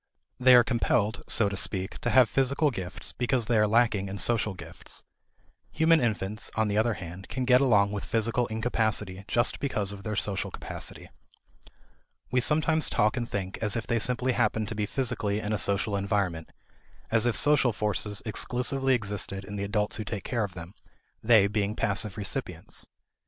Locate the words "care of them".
20.23-20.73